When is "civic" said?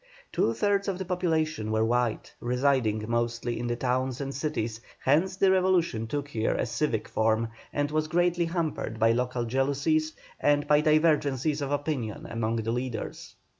6.65-7.07